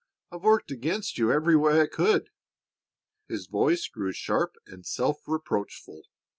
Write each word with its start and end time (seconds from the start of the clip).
I've 0.31 0.41
worked 0.41 0.71
against 0.71 1.19
you 1.19 1.31
every 1.31 1.55
way 1.55 1.79
I 1.79 1.85
could." 1.85 2.31
His 3.29 3.45
voice 3.45 3.87
grew 3.87 4.13
sharp 4.13 4.55
and 4.65 4.83
self 4.83 5.19
reproachful. 5.27 6.05